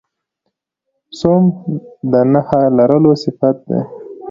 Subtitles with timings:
[1.17, 1.43] سوم
[2.11, 3.81] د نخښهلرلو صفت دئ.